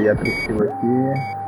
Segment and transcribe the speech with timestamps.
[0.00, 0.86] incluir a Priscila aqui.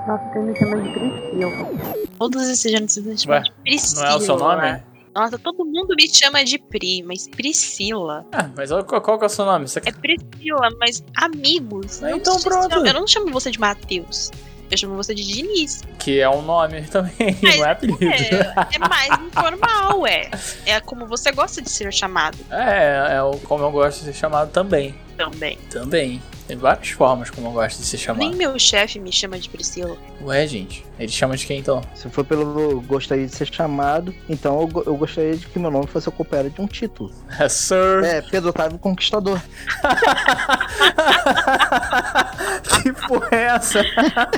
[0.07, 2.07] Nossa, tem me chama de Priscila.
[2.19, 4.05] Todos esses anos me chamam de Priscila.
[4.05, 4.83] Não é o seu nome?
[5.15, 8.27] Nossa, todo mundo me chama de Pri, mas Priscila.
[8.33, 9.69] Ah, mas qual, qual que é o seu nome?
[9.69, 9.81] Você...
[9.85, 12.03] É Priscila, mas amigos.
[12.03, 12.87] Ah, então pronto.
[12.87, 14.31] eu não chamo você de Matheus.
[14.71, 15.83] Eu chamo você de Diniz.
[15.99, 18.05] Que é um nome também, Mas não é apelido.
[18.05, 20.31] É, é mais informal, é.
[20.65, 24.15] É como você gosta de ser chamado É, é o, como eu gosto de ser
[24.15, 24.95] chamado também.
[25.31, 25.59] Também.
[25.71, 26.23] Também.
[26.47, 28.21] Tem várias formas como eu gosto de ser chamado.
[28.21, 29.97] Nem meu chefe me chama de Priscila.
[30.23, 30.85] Ué, gente.
[30.99, 31.81] Ele chama de quem então?
[31.95, 35.87] Se for pelo gostaria de ser chamado, então eu, eu gostaria de que meu nome
[35.87, 37.11] fosse acompanhado de um título.
[37.39, 38.03] É Sir.
[38.05, 39.41] É, Pedro Otávio Conquistador.
[42.83, 43.81] que porra é essa?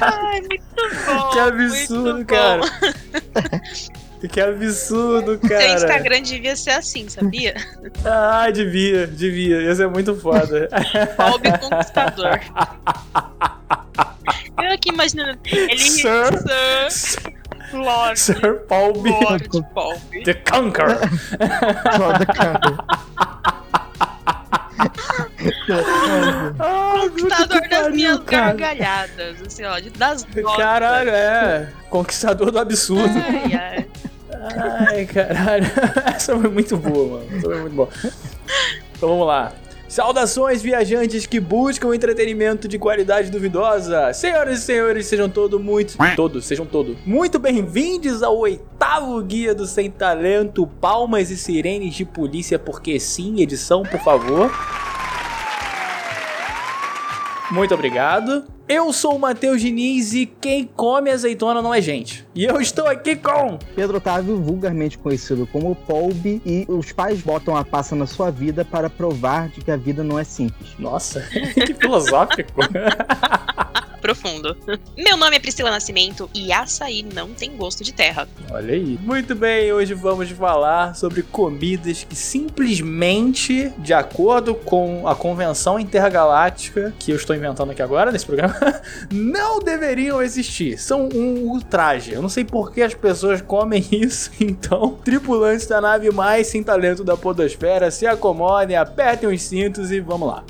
[0.01, 0.64] Ai, muito
[1.06, 1.30] bom.
[1.30, 2.60] que absurdo, cara.
[4.28, 5.74] que absurdo, Seu cara.
[5.74, 7.55] Instagram devia ser assim, sabia?
[8.05, 9.62] Ah, devia, devia.
[9.62, 10.69] Ia ser muito foda.
[11.16, 12.41] Bob Conquistador.
[14.62, 15.38] Eu aqui imaginando.
[15.45, 15.79] Ele.
[15.79, 16.90] Sir.
[16.90, 17.32] Sir.
[17.73, 18.18] Lord.
[18.18, 19.10] Sir Paul B.
[19.10, 19.98] Lord Bob.
[20.24, 20.98] The Conqueror.
[21.96, 22.60] Foda, cara.
[26.59, 28.52] Ah, Conquistador das pariu, minhas cara.
[28.54, 29.43] gargalhadas.
[29.46, 30.26] Assim, ó, das.
[30.57, 31.68] Caralho, é.
[31.91, 33.15] Conquistador do absurdo.
[33.16, 33.87] Ai, ai.
[34.45, 35.66] Ai, caralho.
[36.14, 37.37] Essa foi muito boa, mano.
[37.37, 37.88] Essa foi muito boa.
[38.96, 39.52] Então vamos lá.
[39.88, 44.12] Saudações, viajantes que buscam entretenimento de qualidade duvidosa.
[44.12, 45.96] Senhoras e senhores, sejam todos muito.
[46.16, 46.96] Todos, sejam todos.
[47.06, 50.66] Muito bem-vindos ao oitavo guia do Sem Talento.
[50.66, 54.51] Palmas e sirenes de polícia, porque sim, edição, por favor.
[57.52, 58.45] Muito obrigado.
[58.66, 62.26] Eu sou o Matheus Diniz e quem come azeitona não é gente.
[62.34, 63.59] E eu estou aqui com.
[63.76, 68.65] Pedro Otávio, vulgarmente conhecido como Polby, e os pais botam a passa na sua vida
[68.65, 70.70] para provar de que a vida não é simples.
[70.78, 71.20] Nossa,
[71.54, 72.62] que filosófico.
[74.05, 74.55] Profundo.
[74.99, 78.28] Meu nome é Priscila Nascimento e açaí não tem gosto de terra.
[78.50, 78.99] Olha aí.
[79.03, 86.93] Muito bem, hoje vamos falar sobre comidas que simplesmente, de acordo com a convenção intergaláctica
[86.98, 88.54] que eu estou inventando aqui agora nesse programa,
[89.10, 90.76] não deveriam existir.
[90.76, 92.12] São um ultraje.
[92.12, 94.31] Eu não sei por que as pessoas comem isso.
[94.38, 99.98] Então, tripulantes da nave mais sem talento da podosfera, se acomodem, apertem os cintos e
[99.98, 100.44] vamos lá.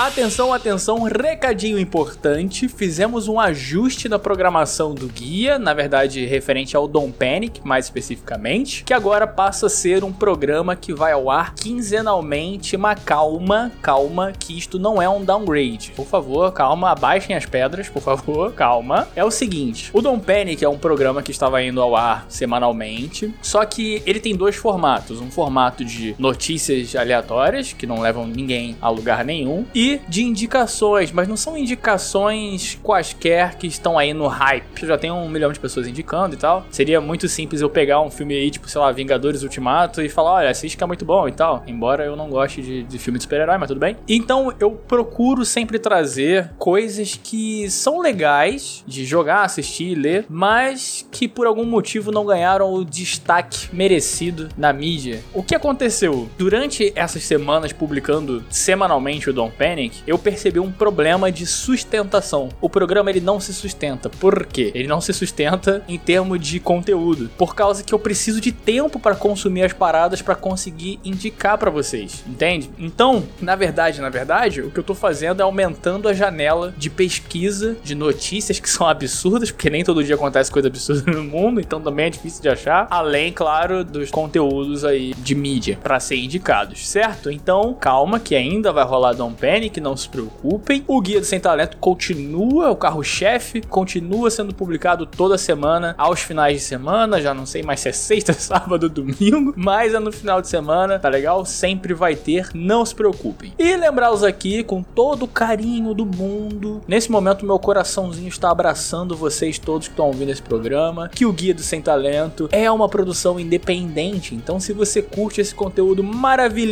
[0.00, 2.66] Atenção, atenção, recadinho importante.
[2.68, 8.82] Fizemos um ajuste na programação do guia, na verdade, referente ao Dom Panic, mais especificamente,
[8.82, 12.78] que agora passa a ser um programa que vai ao ar quinzenalmente.
[12.78, 15.92] Mas calma, calma, que isto não é um downgrade.
[15.94, 19.06] Por favor, calma, abaixem as pedras, por favor, calma.
[19.14, 23.34] É o seguinte: o Dom Panic é um programa que estava indo ao ar semanalmente,
[23.42, 28.78] só que ele tem dois formatos: um formato de notícias aleatórias, que não levam ninguém
[28.80, 34.26] a lugar nenhum, e de indicações, mas não são indicações quaisquer que estão aí no
[34.26, 34.86] hype.
[34.86, 36.64] Já tem um milhão de pessoas indicando e tal.
[36.70, 40.32] Seria muito simples eu pegar um filme aí, tipo, sei lá, Vingadores Ultimato e falar:
[40.32, 41.62] olha, assiste que é muito bom e tal.
[41.66, 43.96] Embora eu não goste de, de filme de super-herói, mas tudo bem.
[44.08, 51.28] Então eu procuro sempre trazer coisas que são legais de jogar, assistir, ler, mas que
[51.28, 55.22] por algum motivo não ganharam o destaque merecido na mídia.
[55.32, 56.28] O que aconteceu?
[56.36, 59.50] Durante essas semanas publicando semanalmente o Dom
[59.80, 62.50] Panic, eu percebi um problema de sustentação.
[62.60, 64.10] O programa ele não se sustenta.
[64.10, 64.70] Por quê?
[64.74, 68.98] Ele não se sustenta em termos de conteúdo, por causa que eu preciso de tempo
[68.98, 72.70] para consumir as paradas para conseguir indicar para vocês, entende?
[72.78, 76.90] Então, na verdade, na verdade, o que eu tô fazendo é aumentando a janela de
[76.90, 81.60] pesquisa de notícias que são absurdas, porque nem todo dia acontece coisa absurda no mundo,
[81.60, 86.16] então também é difícil de achar, além, claro, dos conteúdos aí de mídia para ser
[86.16, 87.30] indicados, certo?
[87.30, 90.82] Então, calma que ainda vai rolar Dom Panic, não se preocupem.
[90.86, 96.58] O Guia do Sem Talento continua, o carro-chefe continua sendo publicado toda semana, aos finais
[96.58, 100.40] de semana, já não sei mais se é sexta, sábado, domingo, mas é no final
[100.40, 101.44] de semana, tá legal?
[101.44, 103.52] Sempre vai ter, não se preocupem.
[103.58, 109.16] E lembrá-los aqui, com todo o carinho do mundo, nesse momento meu coraçãozinho está abraçando
[109.16, 112.88] vocês todos que estão ouvindo esse programa, que o Guia do Sem Talento é uma
[112.88, 116.70] produção independente, então se você curte esse conteúdo maravilhoso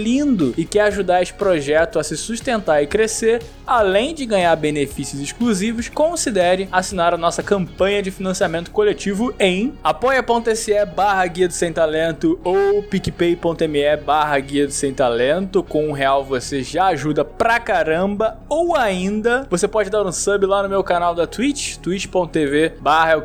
[0.56, 5.20] e quer ajudar esse projeto a se sustentar aumentar e crescer, além de ganhar benefícios
[5.20, 11.72] exclusivos, considere assinar a nossa campanha de financiamento coletivo em apoia.se barra Guia do Sem
[11.72, 15.62] Talento ou picpay.me barra Guia do Sem Talento.
[15.62, 18.38] Com um real você já ajuda pra caramba.
[18.48, 23.22] Ou ainda, você pode dar um sub lá no meu canal da Twitch, twitch.tv barra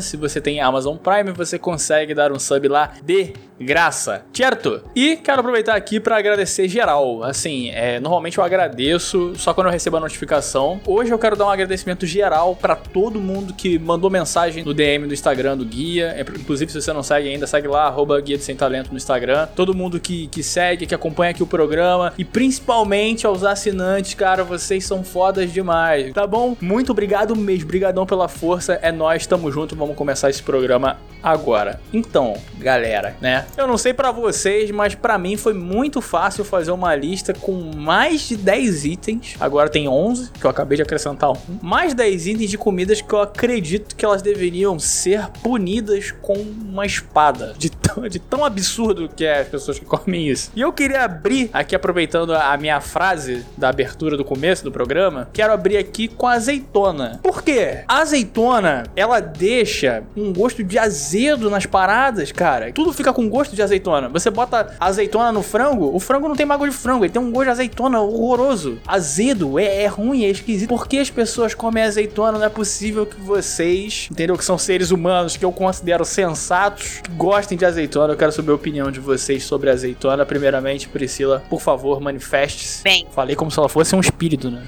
[0.00, 4.82] Se você tem Amazon Prime, você consegue dar um sub lá de graça, certo?
[4.94, 7.22] E quero aproveitar aqui para agradecer geral.
[7.22, 10.80] Assim, é, normalmente eu agradeço só quando eu recebo a notificação.
[10.86, 15.06] Hoje eu quero dar um agradecimento geral para todo mundo que mandou mensagem no DM
[15.06, 16.14] do Instagram do Guia.
[16.16, 18.96] É, inclusive, se você não segue ainda, segue lá, arroba Guia de Sem Talento no
[18.96, 19.48] Instagram.
[19.54, 22.12] Todo mundo que, que segue, que acompanha aqui o programa.
[22.16, 26.56] E principalmente aos assinantes, cara, vocês são fodas demais, tá bom?
[26.60, 28.74] Muito obrigado mesmo, brigadão pela força.
[28.82, 31.80] É nós, tamo junto, vamos começar esse programa agora.
[31.92, 33.46] Então, galera, né?
[33.56, 37.72] Eu não sei para vocês, mas para mim foi muito fácil fazer uma lista com
[37.74, 39.36] mais de 10 itens.
[39.40, 41.36] Agora tem 11, que eu acabei de acrescentar um.
[41.62, 46.84] Mais 10 itens de comidas que eu acredito que elas deveriam ser punidas com uma
[46.86, 47.54] espada.
[47.58, 50.50] De tão, de tão absurdo que é as pessoas que comem isso.
[50.54, 55.28] E eu queria abrir aqui, aproveitando a minha frase da abertura do começo do programa,
[55.32, 57.20] quero abrir aqui com a azeitona.
[57.22, 57.84] Por quê?
[57.88, 62.72] A azeitona, ela deixa um gosto de azedo nas paradas, cara.
[62.72, 64.08] Tudo fica com gosto de azeitona.
[64.08, 67.30] Você bota azeitona no frango, o frango não tem gosto de frango, ele tem um
[67.30, 68.78] gosto de azeitona horroroso.
[68.86, 70.68] Azedo é, é ruim, é esquisito.
[70.68, 72.38] Por que as pessoas comem azeitona?
[72.38, 74.36] Não é possível que vocês, entendeu?
[74.36, 78.12] Que são seres humanos que eu considero sensatos, que gostem de azeitona.
[78.12, 80.26] Eu quero saber a opinião de vocês sobre azeitona.
[80.26, 82.82] Primeiramente, Priscila, por favor, manifeste-se.
[82.82, 83.06] Bem.
[83.12, 84.66] Falei como se ela fosse um espírito, né?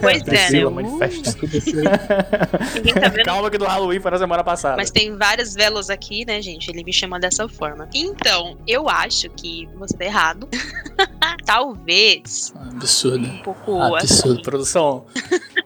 [0.00, 0.38] Pois é, né?
[0.38, 1.36] Priscila, manifeste-se.
[2.74, 3.10] Ninguém tá.
[3.24, 4.76] Calma que do Halloween foi na semana passada.
[4.76, 6.70] Mas tem várias velas aqui, né, gente?
[6.70, 7.88] Ele me chama dessa forma.
[7.94, 10.48] Então, eu acho que você tá errado.
[11.50, 12.54] Talvez.
[12.76, 13.26] Absurdo.
[13.26, 13.82] Um pouco.
[13.82, 14.40] Absurdo.
[14.40, 15.04] Produção.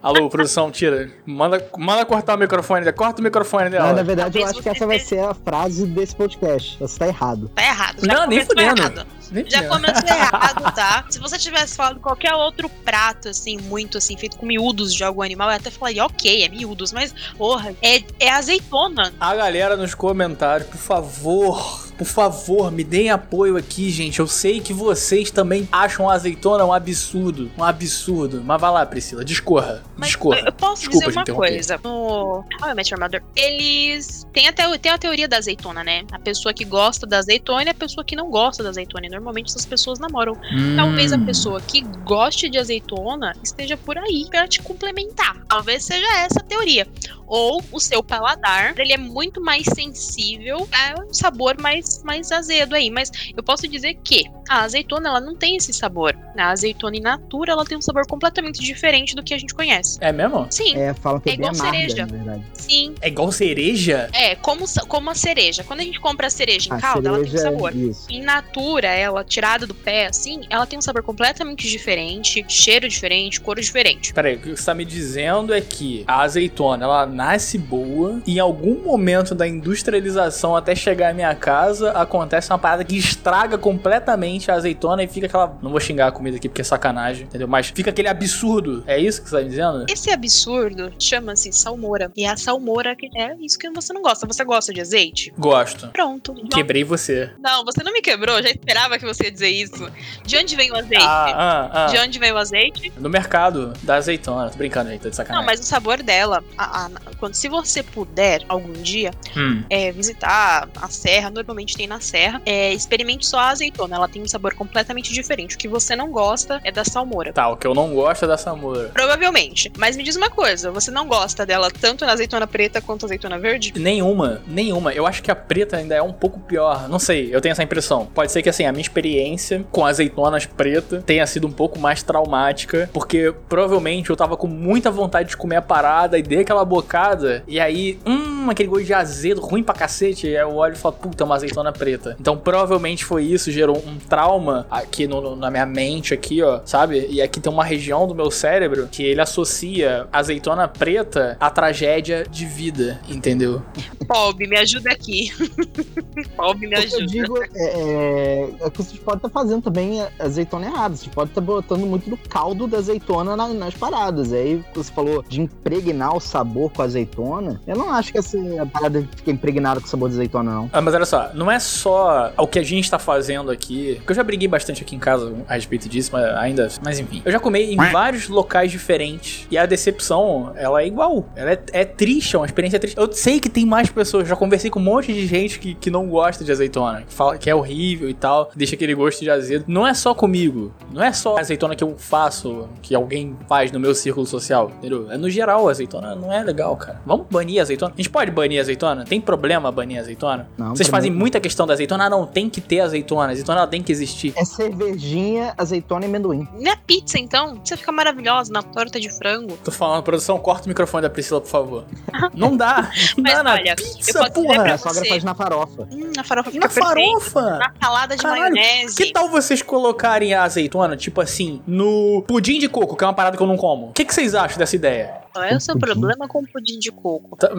[0.02, 1.10] Alô, produção, tira.
[1.26, 2.96] Manda, manda cortar o microfone dela.
[2.96, 3.88] Corta o microfone dela.
[3.88, 6.78] Não, na verdade, eu Talvez acho que essa vai ser a frase desse podcast.
[6.81, 7.50] Você tá errado.
[7.54, 8.00] Tá errado.
[8.02, 8.81] Não, nem fudendo.
[8.81, 9.06] errado.
[9.34, 11.04] Nem Já começou errado, tá?
[11.10, 15.22] Se você tivesse falado qualquer outro prato, assim, muito assim, feito com miúdos de algum
[15.22, 19.12] animal, eu até falaria, ok, é miúdos, mas, porra, é, é azeitona.
[19.19, 24.20] A galera nos comentários, por favor, por favor, me deem apoio aqui, gente.
[24.20, 27.50] Eu sei que vocês também acham a azeitona um absurdo.
[27.56, 28.42] Um absurdo.
[28.44, 29.82] Mas vai lá, Priscila, discorra.
[29.96, 30.40] Mas discorra.
[30.40, 31.80] eu posso Desculpa dizer uma coisa.
[31.82, 36.04] No How I Met Your Mother, eles têm até tem a teoria da azeitona, né?
[36.10, 39.06] A pessoa que gosta da azeitona e a pessoa que não gosta da azeitona.
[39.25, 40.37] Normalmente essas pessoas namoram.
[40.76, 41.25] Talvez a Hum.
[41.25, 45.43] pessoa que goste de azeitona esteja por aí pra te complementar.
[45.49, 46.87] Talvez seja essa a teoria.
[47.26, 52.75] Ou o seu paladar, ele é muito mais sensível a um sabor mais, mais azedo
[52.75, 52.91] aí.
[52.91, 56.15] Mas eu posso dizer que a azeitona, ela não tem esse sabor.
[56.37, 59.97] A azeitona in natura, ela tem um sabor completamente diferente do que a gente conhece.
[60.03, 60.47] É mesmo?
[60.50, 61.97] Sim, É, falam que é, É igual amarga, cereja.
[62.06, 62.44] na verdade.
[62.55, 62.94] sim.
[63.00, 64.11] É igual cereja?
[64.12, 65.65] É, como, como a cereja.
[65.65, 67.75] Quando a gente compra a cereja em A calda, ela tem um cereja, sabor.
[67.75, 68.06] Isso.
[68.11, 73.40] Em natura, ela tirada do pé, assim, ela tem um sabor completamente diferente, cheiro diferente,
[73.40, 74.12] cor diferente.
[74.14, 78.37] Peraí, o que você tá me dizendo é que a azeitona, ela nasce boa e
[78.37, 83.58] em algum momento da industrialização até chegar à minha casa, acontece uma parada que estraga
[83.58, 85.58] completamente a azeitona e fica aquela...
[85.62, 87.46] Não vou xingar a comida aqui porque é sacanagem, entendeu?
[87.46, 88.82] Mas fica aquele absurdo.
[88.87, 89.87] É isso que você tá me dizendo?
[89.88, 92.11] Esse absurdo chama-se salmoura.
[92.16, 94.26] E é a salmoura que é isso que você não gosta.
[94.26, 95.32] Você gosta de azeite?
[95.38, 95.88] Gosto.
[95.88, 96.34] Pronto.
[96.50, 97.31] Quebrei você.
[97.38, 99.91] Não, você não me quebrou, já esperava que você ia dizer isso.
[100.25, 101.05] De onde vem o azeite?
[101.06, 102.02] Ah, ah, De ah.
[102.02, 102.93] onde vem o azeite?
[102.99, 104.50] No mercado da azeitona.
[104.50, 105.41] Tô brincando aí, tô de sacanagem.
[105.41, 109.62] Não, mas o sabor dela, a- a- quando se você puder algum dia Hum.
[109.70, 113.96] é, visitar a serra, normalmente tem na serra, é, experimente só a azeitona.
[113.96, 115.56] Ela tem um sabor completamente diferente.
[115.56, 117.33] O que você não gosta é da salmoura.
[117.33, 118.90] Tá, o que eu não gosto é da samura.
[118.92, 119.71] Provavelmente.
[119.78, 123.07] Mas me diz uma coisa: você não gosta dela tanto na azeitona preta quanto na
[123.07, 123.73] azeitona verde?
[123.76, 124.92] Nenhuma, nenhuma.
[124.92, 126.88] Eu acho que a preta ainda é um pouco pior.
[126.88, 128.07] Não sei, eu tenho essa impressão.
[128.07, 132.03] Pode ser que assim, a minha experiência com azeitonas preta tenha sido um pouco mais
[132.03, 136.64] traumática, porque provavelmente eu tava com muita vontade de comer a parada e dei aquela
[136.64, 140.74] bocada, e aí, hum, aquele gosto de azedo ruim pra cacete, e aí eu olho
[140.74, 142.16] e falo, puta, é uma azeitona preta.
[142.20, 146.60] Então provavelmente foi isso, gerou um trauma aqui no- no- na minha mente, aqui, ó,
[146.64, 147.06] sabe?
[147.10, 152.24] E aqui tem uma região do meu cérebro que ele associa azeitona preta à tragédia
[152.30, 153.62] de vida, entendeu?
[154.06, 155.30] Pob, me ajuda aqui.
[156.36, 157.06] Pob, me O que eu ajuda.
[157.06, 160.96] digo é, é, é que vocês podem estar fazendo também azeitona errada.
[160.96, 164.32] Vocês podem estar botando muito do caldo da azeitona na- nas paradas.
[164.32, 167.60] Aí você falou de impregnar o sabor com a azeitona.
[167.66, 170.71] Eu não acho que a se a parada fica impregnada com sabor de azeitona, não.
[170.73, 173.95] Ah, mas olha só, não é só o que a gente tá fazendo aqui.
[173.97, 176.69] Porque eu já briguei bastante aqui em casa a respeito disso, mas ainda.
[176.83, 177.23] Mas enfim.
[177.25, 179.47] Eu já comi em vários locais diferentes.
[179.50, 181.26] E a decepção, ela é igual.
[181.37, 182.97] Ela é, é triste, é uma experiência triste.
[182.97, 184.29] Eu sei que tem mais pessoas.
[184.29, 187.03] Já conversei com um monte de gente que, que não gosta de azeitona.
[187.03, 188.50] Que fala que é horrível e tal.
[188.55, 189.64] Deixa aquele gosto de azedo.
[189.69, 190.73] Não é só comigo.
[190.91, 194.73] Não é só a azeitona que eu faço, que alguém faz no meu círculo social.
[194.79, 195.11] Entendeu?
[195.11, 197.00] É no geral, a azeitona não é legal, cara.
[197.07, 197.93] Vamos banir a azeitona?
[197.95, 199.04] A gente pode banir a azeitona?
[199.04, 200.49] Tem problema banir a azeitona?
[200.57, 202.04] Não, Vocês fazem mim- muita questão da azeitona.
[202.07, 203.28] Ah, não, tem que ter azeitona.
[203.28, 204.33] A azeitona ela tem que existir.
[204.37, 206.47] É cervejinha, azeitona e amendoim.
[206.54, 209.57] Minha pizza, então, pizza fica maravilhosa na torta de frango.
[209.64, 211.85] Tô falando, produção, corta o microfone da Priscila, por favor.
[212.35, 212.90] Não dá.
[213.16, 214.75] Não Mas dá na olha, eu pizza, porra.
[214.75, 215.09] A sogra você.
[215.09, 215.88] faz na farofa.
[215.90, 216.88] Hum, a farofa fica Na perfeita.
[216.88, 217.59] farofa.
[217.59, 218.97] Na salada de Caralho, maionese.
[218.97, 223.14] Que tal vocês colocarem a azeitona, tipo assim, no pudim de coco, que é uma
[223.14, 223.88] parada que eu não como?
[223.88, 225.23] O que, que vocês acham dessa ideia?
[225.33, 225.87] Qual é o seu Pudim.
[225.95, 227.37] problema com pudim de coco?
[227.37, 227.52] Tá-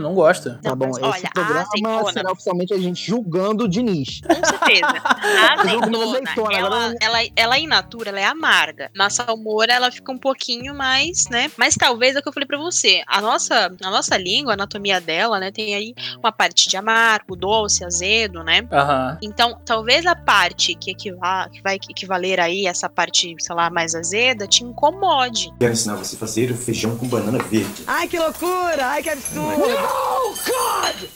[0.56, 0.62] Não?
[0.62, 4.22] Tá Não, bom, mas esse olha, programa azeitona- será oficialmente a gente julgando o Diniz.
[4.22, 4.86] Com certeza.
[5.46, 8.90] A vou comer azeitona, azeitona, ela, ela, ela in natura, ela é amarga.
[8.96, 11.52] Na salmoura, ela fica um pouquinho mais, né?
[11.58, 13.02] Mas talvez é o que eu falei pra você.
[13.08, 15.52] A nossa, a nossa língua, a anatomia dela, né?
[15.52, 18.68] Tem aí uma parte de amargo, doce, azedo, né?
[18.72, 19.18] Aham.
[19.22, 23.96] Então, talvez a parte que, equiva, que vai equivaler aí, essa parte, sei lá, mais
[23.96, 25.52] azeda, te incomode.
[25.60, 27.84] Quero ensinar você a fazer o feijão com banana verde.
[27.88, 28.88] Ai, que loucura!
[28.88, 29.64] Ai, que absurdo!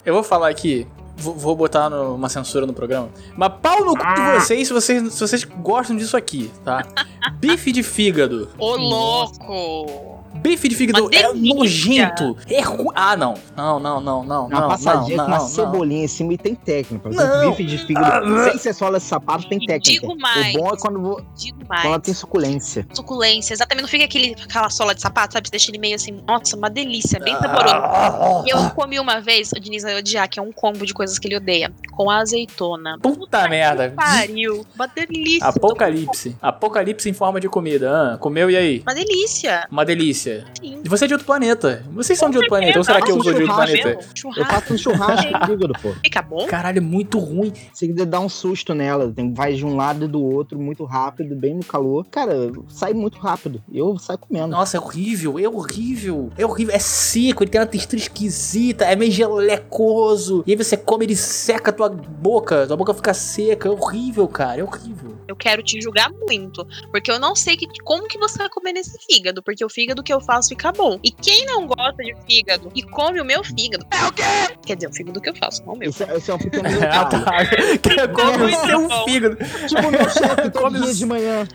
[0.05, 0.87] Eu vou falar aqui.
[1.17, 3.09] Vou, vou botar no- uma censura no programa.
[3.35, 6.85] Mas pau no cu de vocês se vocês, se vocês gostam disso aqui, tá?
[7.39, 8.49] Bife de fígado.
[8.57, 10.18] Ô, louco!
[10.35, 12.37] Bife de fígado é nojento.
[12.47, 12.91] É ru...
[12.95, 13.33] Ah, não.
[13.55, 14.47] Não, não, não, não.
[14.47, 15.49] Uma não, passadinha não, com uma não, não.
[15.53, 17.09] cebolinha em cima e tem técnica.
[17.09, 17.49] Não.
[17.51, 19.79] Bife de fígado sem ser sola de sapato tem técnica.
[19.91, 20.55] digo mais.
[20.55, 21.85] O bom é quando, vo- Digo quando mais.
[21.85, 22.87] ela tem suculência.
[22.93, 23.81] Suculência, exatamente.
[23.83, 25.47] Não fica aquele, aquela sola de sapato, sabe?
[25.47, 27.75] Você deixa ele meio assim, nossa, uma delícia, bem saboroso.
[27.75, 30.93] Ah, E eu comi uma vez, o Diniz vai odiar, que é um combo de
[30.93, 32.97] coisas que ele odeia, com azeitona.
[33.01, 33.93] Puta merda.
[33.95, 35.47] Pariu, uma delícia.
[35.47, 36.35] Apocalipse.
[36.41, 38.13] Apocalipse em forma de comida.
[38.13, 38.83] Ah, comeu e aí?
[38.85, 39.67] Uma delícia.
[39.71, 40.18] Uma delícia.
[40.19, 40.43] Sim.
[40.83, 41.83] E você é de outro planeta.
[41.91, 42.77] Vocês são de outro planeta.
[42.77, 43.89] Ou será que eu sou de outro planeta?
[43.89, 44.53] Eu Churrasco.
[44.53, 45.93] faço um churrasco fígado, pô.
[46.03, 46.45] Fica bom?
[46.47, 47.53] Caralho, é muito ruim.
[47.73, 51.35] Você dá um susto nela, tem, vai de um lado e do outro, muito rápido,
[51.35, 52.05] bem no calor.
[52.09, 53.61] Cara, sai muito rápido.
[53.71, 54.47] Eu saio comendo.
[54.47, 56.31] Nossa, é horrível, é horrível.
[56.37, 56.73] É horrível.
[56.73, 60.43] É seco, ele tem uma textura esquisita, é meio gelecoso.
[60.45, 62.67] E aí você come, ele seca a tua boca.
[62.67, 63.67] Tua boca fica seca.
[63.67, 64.61] É horrível, cara.
[64.61, 65.18] É horrível.
[65.29, 68.73] Eu quero te julgar muito, porque eu não sei que, como que você vai comer
[68.73, 70.99] nesse fígado, porque o fígado que eu faço fica bom.
[71.03, 74.23] E quem não gosta de fígado e come o meu fígado, é o quê?
[74.65, 75.89] Quer dizer, o fígado que eu faço, não o meu.
[75.89, 77.49] Esse, é- esse é um pequeno Ah, detalhe.
[77.49, 77.89] tá.
[77.89, 79.05] Que come o seu bom.
[79.05, 79.37] fígado.
[79.67, 81.47] Tipo o meu chefe todo dia de manhã.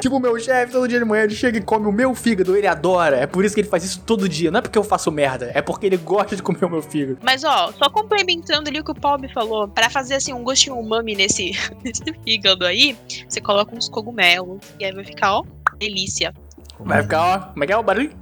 [0.00, 2.56] Tipo, o meu chefe, todo dia de manhã, ele chega e come o meu fígado.
[2.56, 3.16] Ele adora.
[3.16, 4.50] É por isso que ele faz isso todo dia.
[4.50, 5.50] Não é porque eu faço merda.
[5.54, 7.18] É porque ele gosta de comer o meu fígado.
[7.22, 10.42] Mas ó, só complementando ali o que o Paulo me falou, pra fazer assim um
[10.42, 11.52] gostinho umami nesse,
[11.84, 12.96] nesse fígado aí,
[13.28, 15.44] você coloca uns cogumelos e aí vai ficar, ó,
[15.78, 16.32] delícia.
[16.80, 17.38] Vai ficar, ó.
[17.52, 18.12] Como é que é o barulho?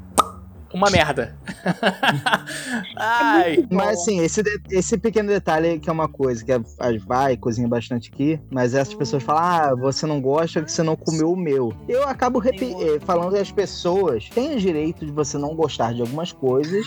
[0.75, 1.35] Uma merda.
[2.97, 3.67] Ai.
[3.71, 7.37] Mas assim, esse, de- esse pequeno detalhe que é uma coisa que a, a vai
[7.37, 11.33] cozinha bastante aqui, mas essas pessoas falam, ah, você não gosta que você não comeu
[11.33, 11.73] o meu.
[11.89, 15.95] Eu acabo repi- eh, falando que as pessoas têm o direito de você não gostar
[15.95, 16.85] de algumas coisas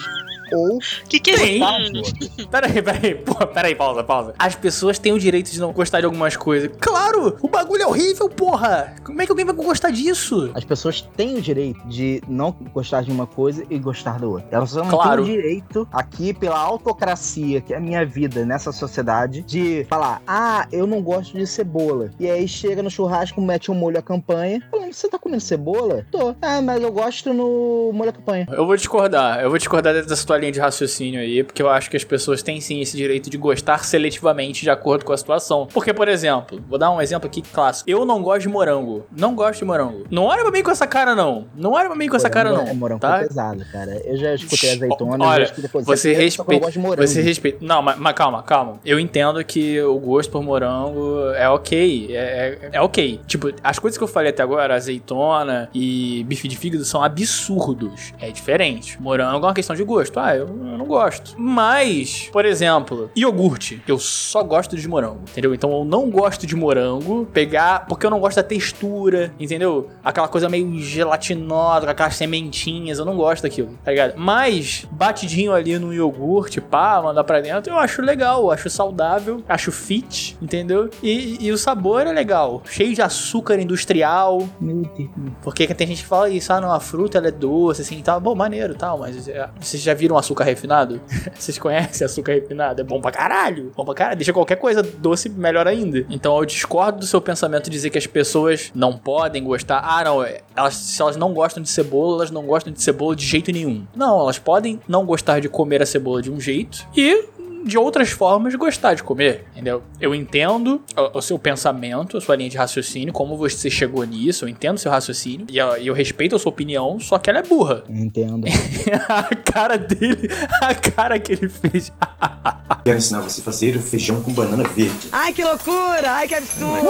[0.53, 2.47] ou Que que é isso?
[2.49, 3.15] Peraí, peraí,
[3.53, 4.33] peraí, pausa, pausa.
[4.37, 6.69] As pessoas têm o direito de não gostar de algumas coisas.
[6.79, 7.37] Claro!
[7.41, 8.93] O bagulho é horrível, porra!
[9.03, 10.51] Como é que alguém vai gostar disso?
[10.53, 14.47] As pessoas têm o direito de não gostar de uma coisa e gostar da outra.
[14.51, 15.23] Elas não Claro.
[15.23, 20.21] têm o direito, aqui, pela autocracia, que é a minha vida nessa sociedade, de falar:
[20.27, 22.09] ah, eu não gosto de cebola.
[22.19, 26.05] E aí chega no churrasco, mete um molho à campanha, falando: você tá comendo cebola?
[26.11, 26.35] Tô.
[26.41, 28.47] Ah, mas eu gosto no molho à campanha.
[28.51, 31.89] Eu vou discordar, eu vou discordar dessa tua linha de raciocínio aí, porque eu acho
[31.89, 35.67] que as pessoas têm sim esse direito de gostar seletivamente de acordo com a situação.
[35.71, 37.89] Porque, por exemplo, vou dar um exemplo aqui clássico.
[37.89, 39.05] Eu não gosto de morango.
[39.15, 40.05] Não gosto de morango.
[40.09, 41.47] Não olha pra mim com essa cara, não.
[41.55, 42.65] Não olha pra mim com essa cara, não.
[42.67, 43.19] É morango tá?
[43.19, 44.01] pesado, cara.
[44.05, 45.81] Eu já escutei azeitona, Olha, já escutei.
[45.81, 46.59] Você eu respeita.
[46.59, 47.07] gosto de morango.
[47.07, 47.57] Você respeita.
[47.61, 48.79] Não, mas, mas calma, calma.
[48.85, 52.07] Eu entendo que o gosto por morango é ok.
[52.11, 53.19] É, é, é ok.
[53.27, 58.13] Tipo, as coisas que eu falei até agora, azeitona e bife de fígado, são absurdos.
[58.19, 59.01] É diferente.
[59.01, 60.19] Morango é uma questão de gosto.
[60.19, 61.35] Ah, eu, eu não gosto.
[61.37, 63.81] Mas, por exemplo, iogurte.
[63.87, 65.53] Eu só gosto de morango, entendeu?
[65.53, 69.89] Então eu não gosto de morango pegar porque eu não gosto da textura, entendeu?
[70.03, 72.99] Aquela coisa meio gelatinosa, com aquelas sementinhas.
[72.99, 74.13] Eu não gosto daquilo, tá ligado?
[74.17, 79.43] Mas, batidinho ali no iogurte, pá, mandar pra dentro, eu acho legal, eu acho saudável,
[79.47, 80.89] acho fit, entendeu?
[81.01, 82.61] E, e o sabor é legal.
[82.65, 84.47] Cheio de açúcar industrial.
[84.59, 85.09] Meu Deus.
[85.41, 88.03] Porque tem gente que fala isso, ah não, a fruta ela é doce, assim e
[88.03, 88.19] tal.
[88.19, 91.01] Bom, maneiro tal, mas é, vocês já viram açúcar refinado?
[91.35, 92.81] Vocês conhecem açúcar refinado?
[92.81, 93.71] É bom pra caralho.
[93.75, 94.17] Bom pra caralho.
[94.17, 96.05] Deixa qualquer coisa doce melhor ainda.
[96.09, 99.79] Então eu discordo do seu pensamento de dizer que as pessoas não podem gostar.
[99.83, 100.23] Ah, não.
[100.55, 103.85] Elas, se elas não gostam de cebola, elas não gostam de cebola de jeito nenhum.
[103.95, 107.25] Não, elas podem não gostar de comer a cebola de um jeito e
[107.65, 109.83] de outras formas gostar de comer, entendeu?
[109.99, 114.45] Eu entendo o, o seu pensamento, a sua linha de raciocínio, como você chegou nisso,
[114.45, 117.39] eu entendo o seu raciocínio e eu, eu respeito a sua opinião, só que ela
[117.39, 117.83] é burra.
[117.89, 118.47] Entendo.
[119.07, 120.29] a cara dele,
[120.61, 121.91] a cara que ele fez.
[122.83, 125.09] Quero ensinar você a fazer o feijão com banana verde.
[125.11, 126.11] Ai, que loucura!
[126.11, 126.89] Ai, que absurdo!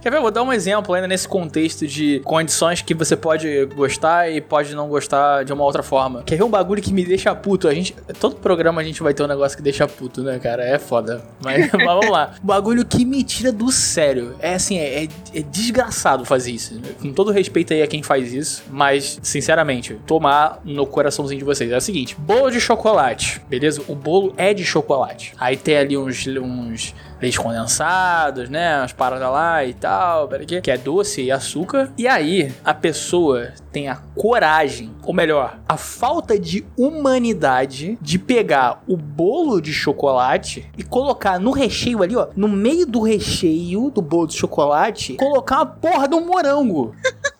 [0.00, 0.18] Quer ver?
[0.18, 4.40] Eu vou dar um exemplo ainda nesse contexto de condições que você pode gostar e
[4.40, 6.22] pode não gostar de uma outra forma.
[6.22, 7.68] Quer ver um bagulho que me deixa puto?
[7.68, 10.64] A gente, todo programa a gente vai ter um negócio que deixa puto, né, cara?
[10.64, 11.22] É foda.
[11.42, 12.34] Mas, mas vamos lá.
[12.42, 14.36] O bagulho que me tira do sério.
[14.38, 16.80] É assim, é, é, é desgraçado fazer isso.
[17.00, 21.70] Com todo respeito aí a quem faz isso, mas, sinceramente, tomar no coraçãozinho de vocês.
[21.70, 23.82] É o seguinte: bolo de chocolate, beleza?
[23.88, 25.34] O bolo é de chocolate.
[25.38, 28.78] Aí tem ali uns, uns leite condensados, né?
[28.78, 31.92] Umas paradas lá e tal, pera aqui, que é doce e açúcar.
[31.96, 38.82] E aí a pessoa tem a coragem, ou melhor, a falta de humanidade de pegar
[38.86, 44.00] o bolo de chocolate e colocar no recheio ali, ó, no meio do recheio do
[44.00, 46.94] bolo de chocolate, colocar uma porra de um morango.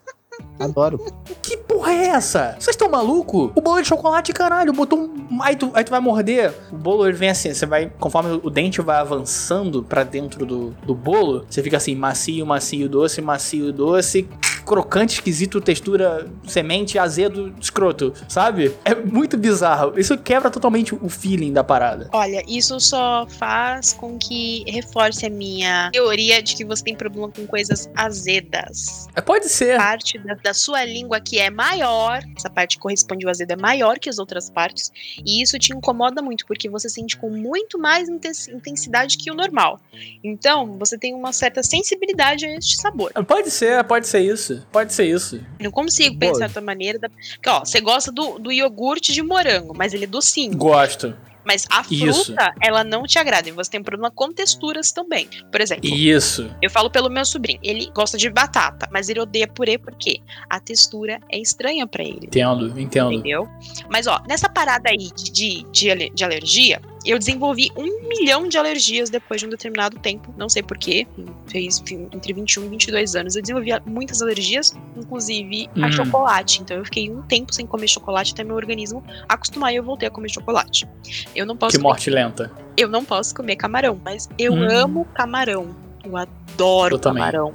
[0.58, 1.00] Adoro.
[1.42, 2.56] Que porra é essa?
[2.58, 3.52] Vocês estão maluco?
[3.54, 5.42] O bolo de chocolate, caralho, botou um.
[5.42, 6.54] Aí tu, aí tu vai morder.
[6.72, 7.90] O bolo ele vem assim, você vai.
[7.98, 12.88] Conforme o dente vai avançando pra dentro do, do bolo, você fica assim, macio, macio,
[12.88, 14.28] doce, macio, doce
[14.66, 18.74] crocante, esquisito, textura, semente, azedo, escroto, sabe?
[18.84, 19.98] É muito bizarro.
[19.98, 22.10] Isso quebra totalmente o feeling da parada.
[22.12, 27.30] Olha, isso só faz com que reforce a minha teoria de que você tem problema
[27.30, 29.06] com coisas azedas.
[29.14, 29.76] É, pode ser.
[29.78, 33.56] Parte da, da sua língua que é maior, essa parte que corresponde ao azedo é
[33.56, 34.90] maior que as outras partes,
[35.24, 39.34] e isso te incomoda muito, porque você sente com muito mais inten- intensidade que o
[39.34, 39.80] normal.
[40.24, 43.12] Então, você tem uma certa sensibilidade a este sabor.
[43.26, 44.55] Pode ser, pode ser isso.
[44.72, 45.40] Pode ser isso.
[45.60, 46.32] Não consigo Boa.
[46.32, 46.98] pensar de outra maneira.
[46.98, 47.08] Da...
[47.08, 50.56] Porque, ó, você gosta do, do iogurte de morango, mas ele é docinho.
[50.56, 51.14] Gosto.
[51.46, 52.24] Mas a Isso.
[52.24, 53.48] fruta, ela não te agrada.
[53.48, 55.28] E você tem um problema com texturas também.
[55.52, 56.50] Por exemplo, Isso.
[56.60, 57.60] eu falo pelo meu sobrinho.
[57.62, 60.20] Ele gosta de batata, mas ele odeia purê porque
[60.50, 62.24] a textura é estranha pra ele.
[62.24, 63.12] Entendo, entendo.
[63.12, 63.48] Entendeu?
[63.88, 69.08] Mas, ó, nessa parada aí de, de, de alergia, eu desenvolvi um milhão de alergias
[69.10, 70.32] depois de um determinado tempo.
[70.36, 71.06] Não sei porquê.
[71.46, 71.82] Fez
[72.12, 73.36] entre 21 e 22 anos.
[73.36, 75.92] Eu desenvolvi muitas alergias, inclusive a Hum.
[75.92, 76.62] chocolate.
[76.62, 80.08] Então eu fiquei um tempo sem comer chocolate até meu organismo acostumar e eu voltei
[80.08, 80.86] a comer chocolate.
[81.34, 82.50] Eu não posso Que comer, morte lenta.
[82.76, 84.68] eu não posso comer camarão, mas eu Hum.
[84.70, 85.74] amo camarão.
[86.04, 87.20] Eu adoro Eu também.
[87.22, 87.54] camarão.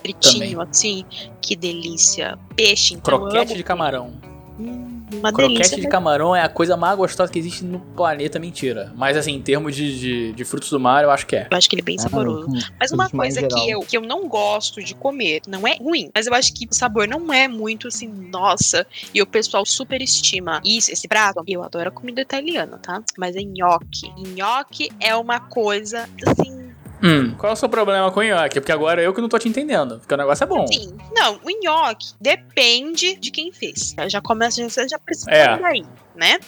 [0.00, 1.04] Fritinho, assim,
[1.40, 2.38] que delícia.
[2.56, 4.14] Peixe, então Croquete de camarão.
[4.58, 4.83] Hum,
[5.18, 5.62] uma delícia.
[5.62, 8.92] Croquete de camarão é a coisa mais gostosa que existe no planeta, mentira.
[8.96, 11.48] Mas assim, em termos de, de, de frutos do mar, eu acho que é.
[11.50, 12.48] Eu acho que ele é bem saboroso.
[12.56, 16.10] Ah, Mas uma coisa que eu, que eu não gosto de comer, não é ruim,
[16.14, 20.00] mas eu acho que o sabor não é muito assim, nossa, e o pessoal super
[20.02, 21.42] estima isso, esse prato.
[21.46, 23.02] Eu adoro a comida italiana, tá?
[23.16, 24.12] Mas é nhoque.
[24.34, 26.72] Nhoque é uma coisa, assim,
[27.04, 28.60] Hum, qual é o seu problema com o nhoque?
[28.60, 29.98] Porque agora eu que não tô te entendendo.
[29.98, 30.66] Porque o negócio é bom.
[30.66, 33.94] Sim, não, o nhoque depende de quem fez.
[34.08, 35.58] Já começa, já, já precisa É.
[35.58, 35.84] daí,
[36.16, 36.38] né?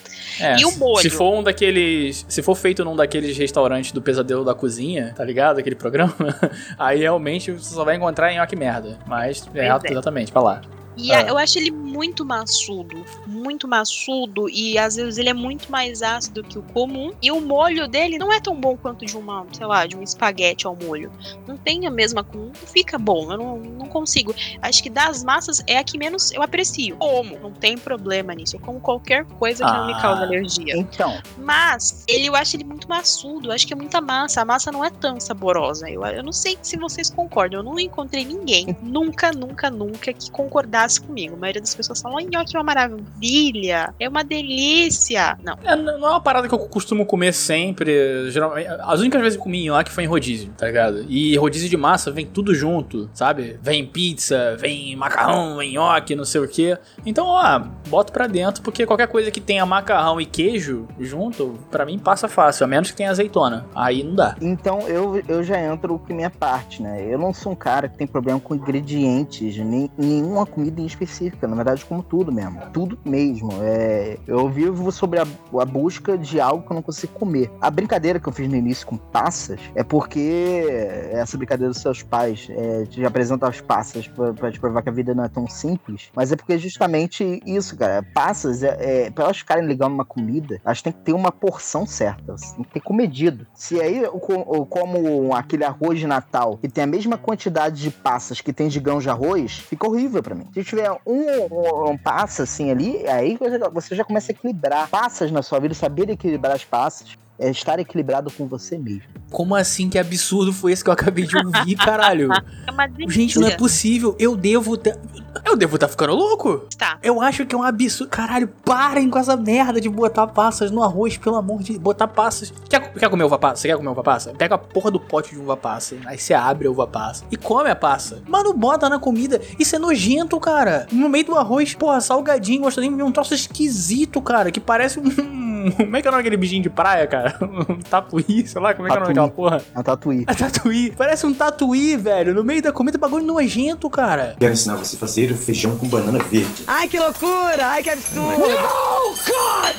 [0.40, 1.02] É, E o molho?
[1.02, 2.24] Se for um daqueles.
[2.28, 5.58] Se for feito num daqueles restaurantes do pesadelo da cozinha, tá ligado?
[5.58, 6.14] Aquele programa,
[6.78, 8.98] aí realmente você só vai encontrar nhoque merda.
[9.06, 9.90] Mas é, é.
[9.90, 10.62] exatamente, pra lá.
[10.96, 11.22] E Ah.
[11.22, 16.42] eu acho ele muito maçudo, muito maçudo e às vezes ele é muito mais ácido
[16.42, 17.12] que o comum.
[17.22, 20.02] E o molho dele não é tão bom quanto de uma, sei lá, de um
[20.02, 21.12] espaguete ao molho.
[21.46, 23.30] Não tem a mesma, não fica bom.
[23.30, 24.35] Eu não, não consigo.
[24.62, 26.96] Acho que das massas é a que menos eu aprecio.
[26.96, 28.56] Como, não tem problema nisso.
[28.56, 30.00] Eu como qualquer coisa que não me Ah.
[30.00, 30.76] causa alergia.
[30.76, 33.48] Então, Mas ele eu acho ele muito maçudo.
[33.48, 34.40] Eu acho que é muita massa.
[34.40, 35.88] A massa não é tão saborosa.
[35.90, 37.61] Eu, eu não sei se vocês concordam.
[37.61, 41.35] Eu não encontrei ninguém, nunca, nunca, nunca, que concordasse comigo.
[41.35, 45.37] A maioria das pessoas falam: nhoque é uma maravilha, é uma delícia.
[45.42, 45.57] Não.
[45.64, 48.31] É, não é uma parada que eu costumo comer sempre.
[48.31, 51.05] Geralmente, as únicas vezes que eu comi nhoque foi em rodízio, tá ligado?
[51.09, 53.59] E rodízio de massa vem tudo junto, sabe?
[53.62, 56.79] Vem pizza, vem macarrão, vem nhoque, não sei o quê.
[57.05, 61.85] Então, ó, boto pra dentro, porque qualquer coisa que tenha macarrão e queijo junto, pra
[61.85, 63.66] mim passa fácil, a menos que tenha azeitona.
[63.75, 64.37] Aí não dá.
[64.40, 67.05] então eu, eu já entro com minha parte, né?
[67.09, 71.46] Eu não sou um cara que tem problema com ingredientes, nem nenhuma comida em específica,
[71.46, 72.60] na verdade, como tudo mesmo.
[72.72, 73.50] Tudo mesmo.
[73.62, 77.50] É, eu vivo sobre a, a busca de algo que eu não consigo comer.
[77.60, 80.66] A brincadeira que eu fiz no início com passas é porque
[81.12, 84.92] essa brincadeira dos seus pais é, te apresentar as passas pra te provar que a
[84.92, 88.02] vida não é tão simples, mas é porque justamente isso, cara.
[88.14, 91.86] Passas, é, é, pra elas ficarem ligando uma comida, elas têm que ter uma porção
[91.86, 93.46] certa, têm que ter comedido.
[93.54, 97.90] Se aí, eu eu como aquele arroz de Natal que tem a mesma quantidade de
[97.90, 100.46] passas que tem de grãos de arroz, fica horrível pra mim.
[100.66, 104.35] Se tiver um, um, um passa assim ali, aí você já- você já começa a
[104.35, 107.16] equilibrar passas na sua vida, saber equilibrar as passas.
[107.38, 109.02] É estar equilibrado com você mesmo.
[109.31, 109.88] Como assim?
[109.90, 112.31] Que absurdo foi esse que eu acabei de ouvir, caralho?
[113.09, 113.09] É.
[113.09, 114.16] Gente, não é possível.
[114.18, 114.98] Eu devo ter.
[115.46, 116.66] Eu devo estar ficando louco.
[116.76, 116.98] Tá.
[117.02, 118.11] Eu acho que é um absurdo.
[118.11, 122.52] Caralho, parem com essa merda de botar passas no arroz, pelo amor de botar passas.
[122.68, 123.62] Quer, quer comer uva passa?
[123.62, 124.32] Você quer comer uva passa?
[124.37, 125.96] Pega a porra do pote de uva passa.
[126.06, 128.20] Aí você abre a uva passa e come a passa.
[128.26, 129.40] Mano, bota na comida.
[129.59, 130.88] Isso é nojento, cara.
[130.90, 134.50] No meio do arroz, porra, salgadinho, gostadinho, um troço esquisito, cara.
[134.50, 135.04] Que parece um.
[135.76, 137.37] Como é que é o nome daquele bichinho de praia, cara?
[137.68, 139.62] Um tatuí, sei lá, como é que é o nome daquela porra?
[139.74, 140.24] É um tatuí.
[140.26, 140.92] A tatuí.
[140.96, 142.35] Parece um tatuí, velho.
[142.35, 144.37] No meio da comida, bagulho nojento, cara.
[144.38, 146.64] Quero ensinar você a fazer feijão com banana verde.
[146.66, 147.66] Ai, que loucura!
[147.66, 148.42] Ai, que absurdo!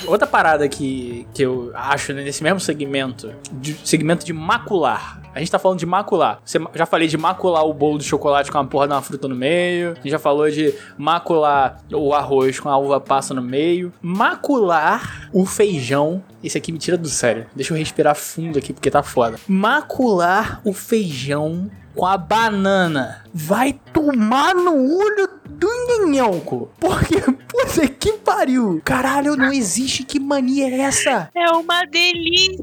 [0.08, 5.22] Outra parada que, que eu acho né, nesse mesmo segmento, de, segmento de macular.
[5.38, 6.40] A gente tá falando de macular.
[6.44, 9.28] Você, já falei de macular o bolo de chocolate com uma porra de uma fruta
[9.28, 9.92] no meio.
[9.92, 13.94] A gente já falou de macular o arroz com a uva passa no meio.
[14.02, 16.24] Macular o feijão.
[16.44, 17.46] Esse aqui me tira do sério.
[17.56, 19.40] Deixa eu respirar fundo aqui porque tá foda.
[19.48, 23.24] Macular o feijão com a banana.
[23.34, 25.27] Vai tomar no olho
[26.06, 26.70] ninhonco.
[26.80, 28.82] Porque, puta que pariu.
[28.84, 30.04] Caralho, não existe.
[30.04, 31.30] Que mania é essa?
[31.36, 32.62] É uma delícia!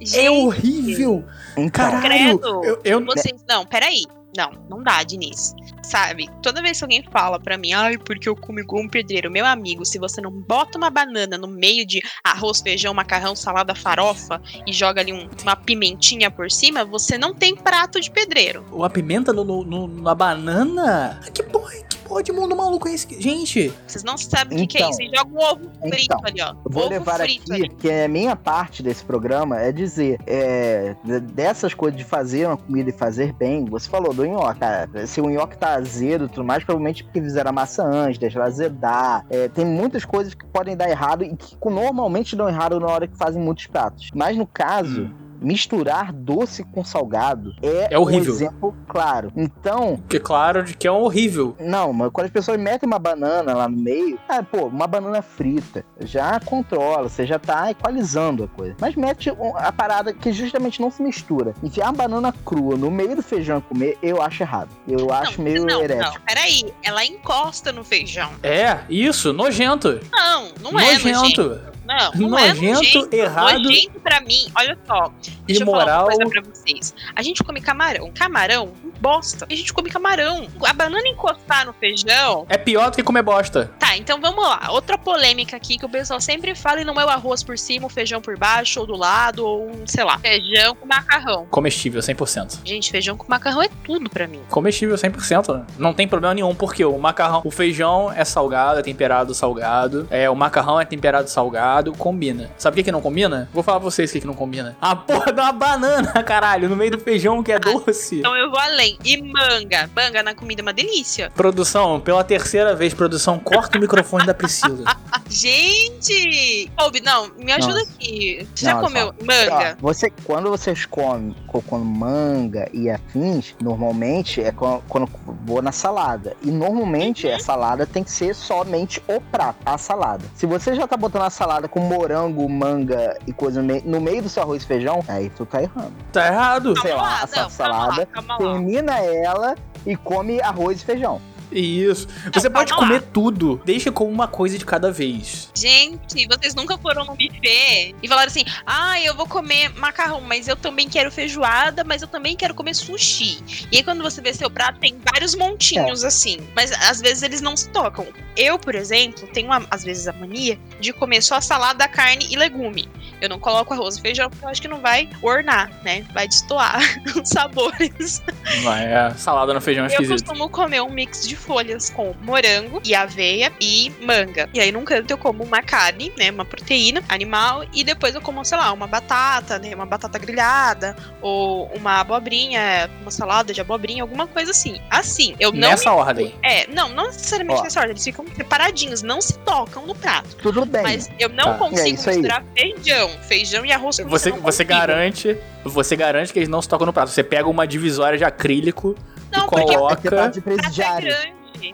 [0.00, 1.24] É Gente, horrível.
[1.56, 2.02] Então, Caralho.
[2.02, 2.64] credo.
[2.64, 3.44] Eu, eu- Vocês.
[3.48, 4.04] Não, peraí.
[4.36, 5.54] Não, não dá, Diniz.
[5.92, 6.26] Sabe?
[6.42, 9.44] Toda vez que alguém fala pra mim, ai, porque eu comi igual um pedreiro, meu
[9.44, 14.40] amigo, se você não bota uma banana no meio de arroz, feijão, macarrão, salada, farofa
[14.66, 18.64] e joga ali um- uma pimentinha por cima, você não tem prato de pedreiro.
[18.82, 21.20] a pimenta no, no- no- na banana?
[21.34, 23.06] Que porra, que porra de mundo maluco é esse?
[23.20, 24.90] Gente, Vocês não sabem o que, que é Então.
[24.90, 25.02] isso.
[25.02, 26.54] E joga um ovo frito Então, ali, ó.
[26.64, 27.68] Vou ovo levar frito aqui, ali.
[27.70, 32.46] que é a minha parte desse programa, é dizer, é, de- dessas coisas de fazer
[32.46, 36.24] uma comida e fazer bem, você falou do nhoque, cara, se o nhoque tá azedo
[36.26, 40.34] e tudo mais, provavelmente porque fizeram a massa antes, deixaram azedar, é, tem muitas coisas
[40.34, 44.10] que podem dar errado e que normalmente dão errado na hora que fazem muitos pratos.
[44.14, 45.10] Mas no caso...
[45.42, 48.32] Misturar doce com salgado é, É horrível.
[48.32, 49.32] um exemplo claro.
[49.36, 51.56] Então, que claro de que é horrível.
[51.60, 55.20] não, mas quando as pessoas metem uma banana lá no meio, ah, pô, uma banana
[55.22, 58.76] frita, já controla, você já tá equalizando a coisa.
[58.80, 61.54] Mas mete um- a parada que justamente não se mistura.
[61.62, 64.70] Enfiar uma banana crua no meio do feijão e comer, eu acho errado.
[64.86, 66.14] Eu acho não, meio não, herético.
[66.14, 66.72] não, peraí.
[66.82, 68.30] Ela encosta no feijão.
[68.42, 70.00] É, isso, nojento.
[70.12, 71.42] Não, não é nojento.
[71.42, 71.72] nojento.
[71.84, 73.16] Não, não é Nojento, nojento.
[73.16, 73.58] errado.
[73.62, 75.12] Nojento pra mim, olha só.
[75.46, 76.06] Deixa eu falar Imoral.
[76.06, 76.94] uma coisa pra vocês.
[77.14, 78.10] A gente come camarão.
[78.14, 79.46] Camarão, bosta.
[79.50, 80.46] A gente come camarão.
[80.64, 82.46] A banana encostar no feijão.
[82.48, 83.70] É pior do que comer bosta.
[83.78, 84.68] Tá, então vamos lá.
[84.70, 87.86] Outra polêmica aqui que o pessoal sempre fala e não é o arroz por cima,
[87.86, 90.18] o feijão por baixo, ou do lado, ou um, sei lá.
[90.18, 91.46] Feijão com macarrão.
[91.50, 92.60] Comestível 100%.
[92.64, 94.40] Gente, feijão com macarrão é tudo pra mim.
[94.48, 95.54] Comestível 100%.
[95.54, 95.66] né?
[95.78, 100.06] Não tem problema nenhum, porque o macarrão, o feijão é salgado, é temperado salgado.
[100.10, 102.50] É, o macarrão é temperado salgado, combina.
[102.56, 103.48] Sabe o que que não combina?
[103.52, 104.76] Vou falar pra vocês o que que não combina.
[104.80, 108.18] A porra da banana, caralho, no meio do feijão que é doce.
[108.18, 108.98] Então eu vou além.
[109.04, 109.88] E manga.
[109.94, 111.30] Manga na comida é uma delícia.
[111.34, 114.96] Produção, pela terceira vez, produção, corta o microfone da Priscila.
[115.32, 116.70] Gente!
[116.80, 117.92] Ouve, não, me ajuda Nossa.
[117.92, 118.46] aqui.
[118.54, 119.76] Você já Não, comeu Ó, manga?
[119.80, 125.08] você, quando vocês comem colocando manga e afins, normalmente é quando
[125.44, 126.36] vou na salada.
[126.42, 127.34] E normalmente Uhum.
[127.34, 130.24] a salada tem que ser somente o prato, a salada.
[130.34, 134.00] Se você já tá botando a salada com morango, manga e coisa no meio, no
[134.00, 135.92] meio do seu arroz e feijão, aí tu tá errando.
[136.12, 136.74] Tá errado.
[136.80, 138.38] sei Calma lá, lá, essa calma salada, lá, calma lá.
[138.38, 139.54] Termina ela
[139.86, 141.20] e come arroz e feijão.
[141.52, 142.08] Isso.
[142.32, 142.78] Você pode lá.
[142.78, 143.60] comer tudo.
[143.64, 145.50] Deixa como uma coisa de cada vez.
[145.54, 150.48] Gente, vocês nunca foram no buffet e falaram assim: ah, eu vou comer macarrão, mas
[150.48, 153.38] eu também quero feijoada, mas eu também quero comer sushi.
[153.70, 156.38] E aí, quando você vê seu prato, tem vários montinhos assim.
[156.54, 158.06] Mas às vezes eles não se tocam.
[158.36, 162.36] Eu, por exemplo, tenho uma- às vezes a mania de comer só salada, carne e
[162.36, 162.88] legume.
[163.20, 166.04] Eu não coloco arroz e feijão porque eu acho que não vai ornar, né?
[166.12, 166.80] Vai destoar
[167.22, 168.22] os sabores.
[168.64, 170.24] Vai, é, salada no feijão é Eu esquisito.
[170.26, 174.48] costumo comer um mix de folhas com morango e aveia e manga.
[174.54, 176.30] E aí, num canto, eu como uma carne, né?
[176.30, 177.64] Uma proteína animal.
[177.72, 179.74] E depois eu como, sei lá, uma batata, né?
[179.74, 180.94] Uma batata grelhada.
[181.20, 184.80] Ou uma abobrinha, uma salada de abobrinha, alguma coisa assim.
[184.90, 185.70] Assim, eu não.
[185.70, 186.34] Nessa ordem.
[186.42, 187.64] É, não, não necessariamente Ó.
[187.64, 187.92] nessa ordem.
[187.92, 190.36] Eles ficam separadinhos, não se tocam no prato.
[190.36, 190.82] Tudo bem.
[190.82, 191.54] Mas eu não Tá.
[191.54, 192.16] É consigo aí.
[192.16, 193.10] misturar feijão.
[193.28, 194.68] Feijão e arroz com Você, você consigo.
[194.70, 195.36] garante.
[195.64, 197.10] Você garante que eles não se tocam no prato.
[197.10, 198.96] Você pega uma divisória de acrílico
[199.32, 199.96] Não, porque É coloca.
[199.96, 201.14] que é de é presidiário.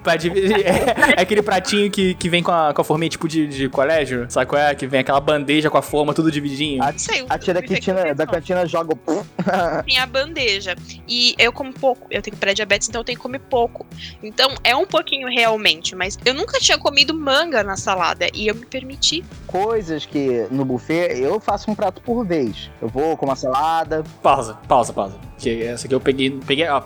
[0.02, 0.54] Pra dividir.
[0.68, 3.68] É, é aquele pratinho que, que vem com a, com a forminha tipo de, de
[3.70, 4.26] colégio.
[4.28, 4.74] Sabe qual é?
[4.74, 6.82] Que vem aquela bandeja com a forma, tudo divididinho.
[6.82, 8.94] A, Não sei, a tia da sei cantina, da cantina joga.
[8.94, 9.24] o-
[9.86, 10.76] tem a bandeja.
[11.08, 12.06] E eu como pouco.
[12.10, 13.86] Eu tenho pré-diabetes, então eu tenho que comer pouco.
[14.22, 15.96] Então é um pouquinho realmente.
[15.96, 18.26] Mas eu nunca tinha comido manga na salada.
[18.34, 19.24] E eu me permiti.
[19.46, 22.70] Coisas que no buffet eu faço um prato por vez.
[22.82, 24.04] Eu vou com uma salada.
[24.22, 25.16] Pausa, pausa, pausa.
[25.38, 26.30] Que essa aqui eu peguei.
[26.46, 26.82] Peguei, ó,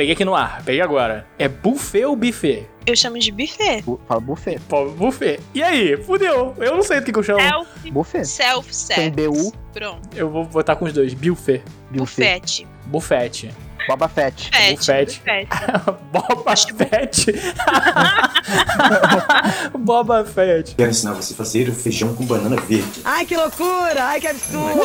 [0.00, 1.26] peguei aqui no ar, peguei agora.
[1.38, 2.66] É buffet ou buffet?
[2.86, 3.82] Eu chamo de buffet.
[3.82, 4.58] bu- Fala buffet.
[4.66, 5.38] Pô, buffet.
[5.54, 5.94] E aí?
[6.02, 6.54] Fudeu.
[6.56, 7.38] Eu não sei do que, que eu chamo.
[7.38, 8.24] Self, Buffet.
[8.24, 8.94] self-service.
[8.94, 9.52] Tem BU.
[9.74, 10.08] Pronto.
[10.16, 11.12] Eu vou botar com os dois.
[11.12, 11.62] Buffet.
[11.90, 12.40] Buffet.
[12.86, 12.86] Buffet.
[12.86, 13.54] Buffet.
[13.88, 14.50] Boba Fett.
[14.50, 15.20] Buffet.
[16.12, 17.26] Boba Fett.
[19.78, 20.74] Boba Fett.
[20.76, 23.00] Quero ensinar você a fazer o feijão com banana verde.
[23.04, 24.04] Ai, que loucura!
[24.04, 24.80] Ai, que absurdo!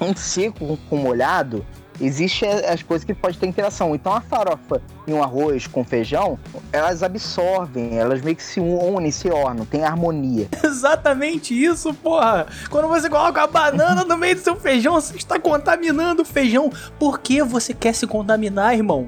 [0.00, 1.64] Um seco com molhado,
[2.00, 3.94] existe as coisas que pode ter interação.
[3.94, 4.80] Então a farofa
[5.12, 6.38] um arroz com feijão,
[6.72, 10.48] elas absorvem, elas meio que se unem, se ornam, tem harmonia.
[10.62, 12.46] Exatamente isso, porra.
[12.70, 16.70] Quando você coloca a banana no meio do seu feijão, você está contaminando o feijão.
[16.98, 19.06] Por que você quer se contaminar, irmão?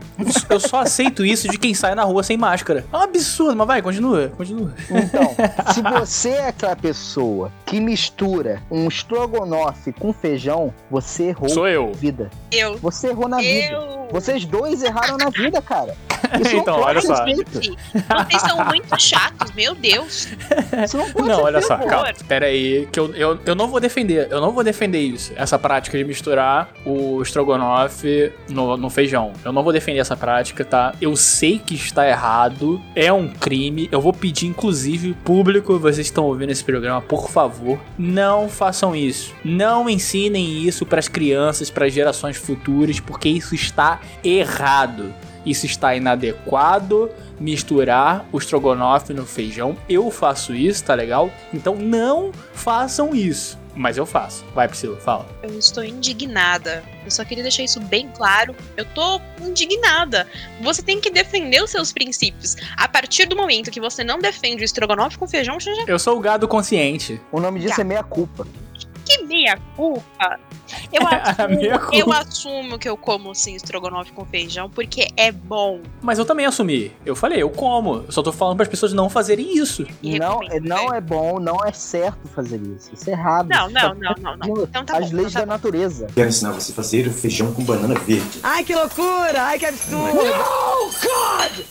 [0.49, 2.85] Eu só aceito isso de quem sai na rua sem máscara.
[2.93, 4.75] É um absurdo, mas vai, continua, continua.
[4.91, 5.35] Então,
[5.73, 11.89] se você é aquela pessoa que mistura um estrogonofe com feijão, você errou Sou eu.
[11.89, 12.31] na vida.
[12.53, 12.77] Eu.
[12.79, 13.73] Você errou na vida.
[13.73, 14.09] Eu.
[14.11, 15.86] Vocês dois erraram na vida, cara.
[16.41, 17.25] Isso Então, olha só.
[17.27, 17.45] Gente,
[17.93, 20.29] Vocês são muito chatos, meu Deus.
[20.85, 21.89] Isso não pode Não, olha só, favor.
[21.89, 22.13] calma.
[22.27, 25.33] Pera aí, que eu, eu, eu não vou defender, eu não vou defender isso.
[25.37, 29.33] Essa prática de misturar o estrogonofe no, no feijão.
[29.45, 30.95] Eu não vou defender essa prática, tá?
[31.01, 33.89] Eu sei que está errado, é um crime.
[33.93, 39.35] Eu vou pedir, inclusive, público, vocês estão ouvindo esse programa, por favor, não façam isso.
[39.45, 45.15] Não ensinem isso para as crianças, para as gerações futuras, porque isso está errado.
[45.47, 49.77] Isso está inadequado misturar o estrogonofe no feijão.
[49.89, 51.31] Eu faço isso, tá legal?
[51.55, 53.57] Então não façam isso.
[53.77, 54.43] Mas eu faço.
[54.55, 55.29] Vai, Priscila, fala.
[55.43, 56.83] Eu estou indignada.
[57.05, 58.57] Eu só queria deixar isso bem claro.
[58.75, 60.27] Eu tô indignada.
[60.63, 62.57] Você tem que defender os seus princípios.
[62.77, 65.99] A partir do momento que você não defende o estrogonofe com feijão, você já Eu
[65.99, 67.21] sou o gado consciente.
[67.31, 68.47] O nome disso é meia culpa.
[69.07, 70.41] Que meia culpa.
[70.93, 71.03] Eu
[71.49, 75.81] meia assumo, eu assumo que eu como sim estrogonofe com feijão porque é bom.
[76.03, 76.93] Mas eu também assumi.
[77.05, 78.05] Eu falei, eu como.
[78.07, 79.87] Eu só tô falando para as pessoas não fazerem isso.
[80.03, 80.99] E Não, não né?
[80.99, 82.91] é bom, não é certo fazer isso.
[82.93, 83.49] Isso é errado.
[83.49, 84.65] Não, não, tá não, não, não.
[84.65, 86.09] Então tá As bom, leis então tá da natureza.
[86.13, 88.41] Quero ensinar você a fazer o feijão com banana verde.
[88.43, 89.43] Ai, que loucura!
[89.43, 90.19] Ai, que absurdo!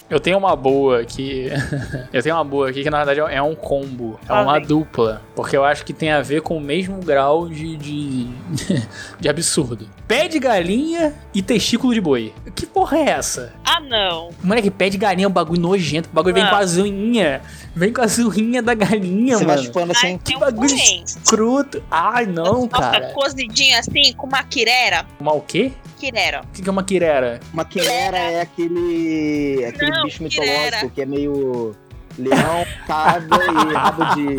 [0.09, 1.49] Eu tenho uma boa que.
[2.13, 4.19] eu tenho uma boa aqui que na verdade é um combo.
[4.27, 5.21] É uma dupla.
[5.35, 7.77] Porque eu acho que tem a ver com o mesmo grau de.
[7.77, 8.27] de,
[9.19, 9.87] de absurdo.
[10.07, 12.33] Pé de galinha e testículo de boi.
[12.55, 13.53] Que porra é essa?
[13.65, 14.29] Ah, não.
[14.43, 16.09] Moleque, pé de galinha é um bagulho nojento.
[16.09, 16.49] O bagulho vem Não.
[16.51, 17.41] com a zurrinha.
[17.75, 19.67] Vem com a zurrinha da galinha, Você vai mano.
[19.67, 20.17] chupando Ai, assim.
[20.19, 21.03] tem um bagulho porém.
[21.03, 21.83] escroto.
[21.91, 23.11] Ai, não, Nossa, cara.
[23.13, 25.05] cozidinha assim, com uma quirera.
[25.19, 25.71] Uma o quê?
[25.97, 26.41] Quirera.
[26.43, 27.39] O que que é uma quirera?
[27.53, 29.65] Uma quilera é aquele.
[29.67, 31.75] aquele Não, bicho mitológico que é meio.
[32.17, 34.35] Leão, cabra e rabo de.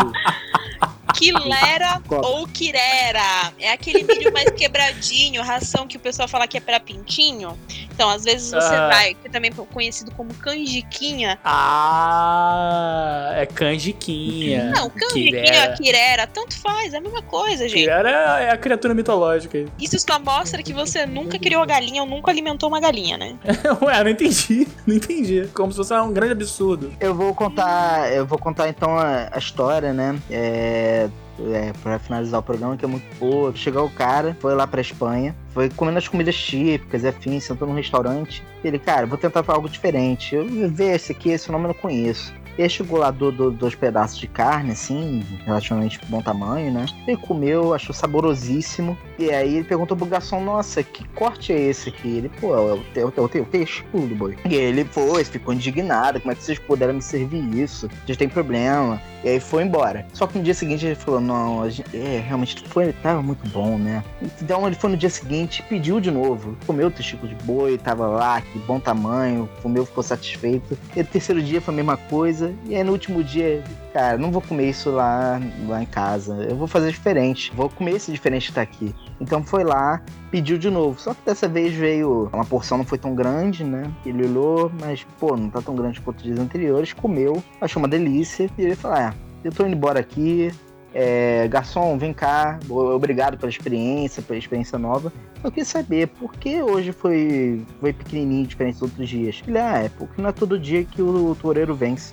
[1.15, 2.27] Quilera Copa.
[2.29, 3.51] ou quirera.
[3.59, 7.59] É aquele milho mais quebradinho, ração que o pessoal fala que é pra pintinho.
[7.95, 8.89] Então, às vezes você Ah.
[8.89, 11.39] vai, que também é conhecido como canjiquinha.
[11.45, 14.73] Ah, é canjiquinha.
[14.75, 15.73] Não, canjiquinha, Quirera.
[15.77, 17.81] quirera, tanto faz, é a mesma coisa, gente.
[17.81, 18.11] Quirera
[18.41, 19.65] é a criatura mitológica.
[19.81, 23.37] Isso só mostra que você nunca criou galinha ou nunca alimentou uma galinha, né?
[23.81, 24.69] Ué, não entendi.
[24.87, 25.49] Não entendi.
[25.53, 26.93] Como se fosse um grande absurdo.
[27.01, 27.66] Eu vou contar.
[28.13, 30.19] Eu vou contar então a, a história, né?
[30.31, 31.09] É.
[31.39, 33.55] É, pra finalizar o programa, que é muito boa.
[33.55, 37.69] Chegou o cara, foi lá pra Espanha, foi comendo as comidas típicas e afins, sentou
[37.69, 38.43] num restaurante.
[38.65, 40.35] Ele, cara, vou tentar algo diferente.
[40.35, 42.33] Eu ver esse aqui, esse nome eu não conheço.
[42.59, 46.87] E chegou lá do, do- dois pedaços de carne, assim, relativamente bom tamanho, né?
[47.07, 48.97] Ele comeu, achou saborosíssimo.
[49.19, 52.09] E aí ele perguntou pro garçom, nossa, que corte é esse aqui?
[52.19, 54.37] Ele, pô, é o teu, teu, teu testículo do boi.
[54.49, 57.89] E ele foi, ficou indignado, como é que vocês puderam me servir isso?
[58.05, 59.01] Vocês têm problema.
[59.25, 60.07] E aí foi embora.
[60.13, 63.77] Só que no dia seguinte ele falou, não, gente, é, realmente foi, tava muito bom,
[63.79, 64.03] né?
[64.41, 66.57] Então ele foi no dia seguinte e pediu de novo.
[66.67, 70.79] Comeu o testículo de boi, tava lá, que bom tamanho, comeu, ficou satisfeito.
[70.95, 72.46] E no terceiro dia foi a mesma coisa.
[72.65, 76.35] E aí no último dia, cara, não vou comer isso lá, lá em casa.
[76.49, 77.53] Eu vou fazer diferente.
[77.55, 78.95] Vou comer esse diferente que tá aqui.
[79.21, 81.01] Então foi lá, pediu de novo.
[81.01, 82.29] Só que dessa vez veio.
[82.33, 83.91] Uma porção não foi tão grande, né?
[84.05, 86.93] Ele olhou, mas, pô, não tá tão grande quanto os dias anteriores.
[86.93, 88.51] Comeu, achou uma delícia.
[88.59, 90.53] E ele falou: ah, eu tô indo embora aqui.
[90.99, 92.59] É, garçom, vem cá.
[92.71, 95.13] Obrigado pela experiência, pela experiência nova.
[95.45, 99.43] Eu queria saber por que hoje foi, foi pequenininho, diferente dos outros dias.
[99.47, 102.13] Ele, ah, é porque não é todo dia que o toureiro vence.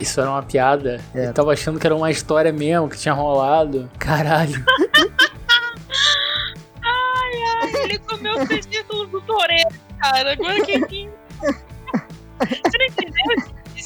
[0.00, 1.00] Isso era uma piada.
[1.14, 1.26] É.
[1.26, 3.90] Eu tava achando que era uma história mesmo, que tinha rolado.
[3.98, 4.64] Caralho.
[7.84, 10.32] Ele comeu os testículos do toureiro, cara.
[10.32, 10.74] Agora que.
[10.76, 11.12] entendeu?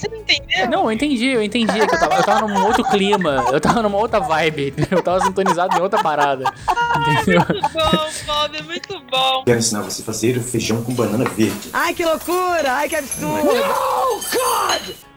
[0.03, 0.69] Você não entendeu?
[0.69, 1.79] Não, eu entendi, eu entendi.
[1.79, 5.21] é Eu tava, eu tava num outro clima, eu tava numa outra vibe, eu tava
[5.21, 6.53] sintonizado em outra parada.
[6.97, 7.43] Entendeu?
[7.49, 9.45] Muito bom, Bob, é muito bom.
[9.45, 11.71] Quero ensinar você a fazer feijão com banana verde.
[11.73, 12.73] Ai, que loucura!
[12.73, 13.53] Ai, que absurdo!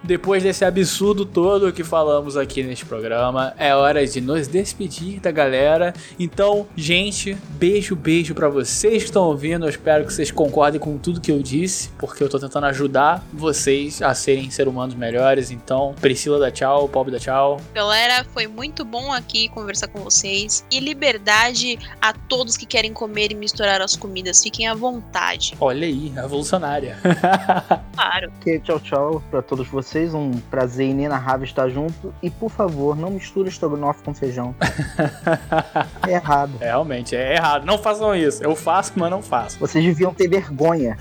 [0.06, 5.32] Depois desse absurdo todo que falamos aqui neste programa, é hora de nos despedir da
[5.32, 5.96] galera.
[6.20, 9.66] Então, gente, beijo, beijo pra vocês que estão ouvindo.
[9.66, 13.26] Eu espero que vocês concordem com tudo que eu disse, porque eu tô tentando ajudar
[13.34, 15.50] vocês a serem seres humanos melhores.
[15.50, 17.60] Então, Priscila dá tchau, Bob dá tchau.
[17.74, 20.64] Galera, foi muito bom aqui conversar com vocês.
[20.70, 21.65] E liberdade
[22.02, 24.42] a todos que querem comer e misturar as comidas.
[24.42, 25.56] Fiquem à vontade.
[25.60, 26.98] Olha aí, revolucionária.
[27.96, 28.32] Claro.
[28.42, 30.14] Ok, tchau, tchau pra todos vocês.
[30.14, 32.14] Um prazer inenarrável estar junto.
[32.22, 34.54] E por favor, não misture estrogonofe com feijão.
[36.08, 36.58] É errado.
[36.60, 37.66] Realmente, é errado.
[37.66, 38.44] Não façam isso.
[38.44, 39.58] Eu faço, mas não faço.
[39.60, 40.98] Vocês deviam ter vergonha.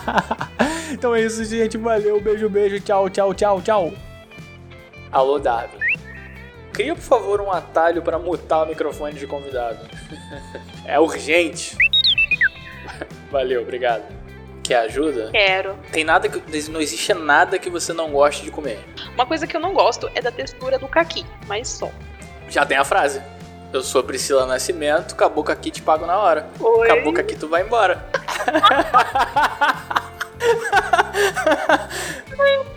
[0.92, 1.78] então é isso, gente.
[1.78, 2.80] Valeu, beijo, beijo.
[2.80, 3.92] Tchau, tchau, tchau, tchau.
[5.10, 5.87] Alô, Davi.
[6.72, 9.78] Cria, por favor, um atalho para mutar o microfone de convidado.
[10.84, 11.76] é urgente.
[13.30, 14.02] Valeu, obrigado.
[14.62, 15.30] Quer ajuda?
[15.30, 15.74] Quero.
[15.90, 16.68] Tem nada que.
[16.70, 18.78] Não existe nada que você não goste de comer.
[19.14, 21.90] Uma coisa que eu não gosto é da textura do caqui, mas só.
[22.48, 23.22] Já tem a frase.
[23.72, 26.48] Eu sou Priscila Nascimento, acabou com aqui, te pago na hora.
[26.58, 26.90] Oi.
[26.90, 28.06] Acabou com aqui, tu vai embora.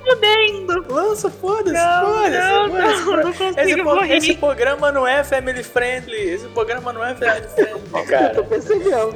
[0.03, 0.85] Fudendo.
[0.93, 2.37] Lança, foda-se, Não, foda-se.
[2.37, 4.13] não, foda-se, não, não Esse, consigo rir.
[4.13, 6.17] esse programa não é family friendly.
[6.17, 8.43] Esse programa não é family friendly, Eu tô cara.
[8.43, 9.15] percebendo.